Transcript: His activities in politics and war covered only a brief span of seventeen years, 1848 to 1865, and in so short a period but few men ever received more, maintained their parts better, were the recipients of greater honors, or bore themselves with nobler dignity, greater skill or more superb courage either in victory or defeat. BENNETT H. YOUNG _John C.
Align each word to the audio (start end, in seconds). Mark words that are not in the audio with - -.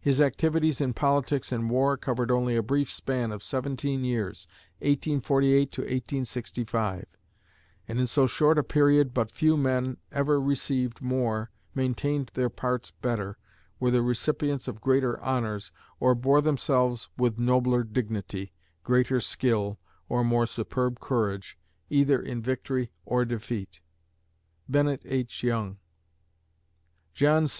His 0.00 0.20
activities 0.20 0.80
in 0.80 0.92
politics 0.92 1.52
and 1.52 1.70
war 1.70 1.96
covered 1.96 2.32
only 2.32 2.56
a 2.56 2.64
brief 2.64 2.90
span 2.90 3.30
of 3.30 3.44
seventeen 3.44 4.02
years, 4.02 4.44
1848 4.80 5.70
to 5.70 5.82
1865, 5.82 7.06
and 7.86 8.00
in 8.00 8.08
so 8.08 8.26
short 8.26 8.58
a 8.58 8.64
period 8.64 9.14
but 9.14 9.30
few 9.30 9.56
men 9.56 9.98
ever 10.10 10.40
received 10.40 11.00
more, 11.00 11.52
maintained 11.76 12.32
their 12.34 12.50
parts 12.50 12.90
better, 12.90 13.38
were 13.78 13.92
the 13.92 14.02
recipients 14.02 14.66
of 14.66 14.80
greater 14.80 15.22
honors, 15.22 15.70
or 16.00 16.12
bore 16.12 16.40
themselves 16.42 17.08
with 17.16 17.38
nobler 17.38 17.84
dignity, 17.84 18.52
greater 18.82 19.20
skill 19.20 19.78
or 20.08 20.24
more 20.24 20.44
superb 20.44 20.98
courage 20.98 21.56
either 21.88 22.20
in 22.20 22.42
victory 22.42 22.90
or 23.06 23.24
defeat. 23.24 23.80
BENNETT 24.68 25.02
H. 25.04 25.44
YOUNG 25.44 25.78
_John 27.14 27.48
C. 27.48 27.56